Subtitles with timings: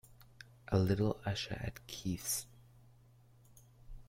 [0.69, 2.47] A little usher at Keith's.